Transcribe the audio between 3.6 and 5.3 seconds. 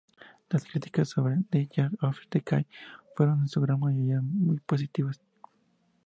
gran mayoría muy positivas.